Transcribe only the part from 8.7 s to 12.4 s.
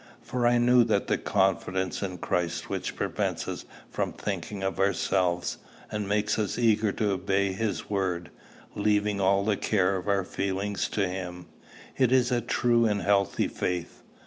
leaving all the care of our feelings to him, is